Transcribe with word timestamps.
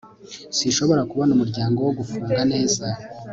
sinshobora 0.57 1.07
kubona 1.09 1.31
umuryango 1.33 1.77
wo 1.81 1.91
gufunga 1.99 2.37
neza 2.51 2.85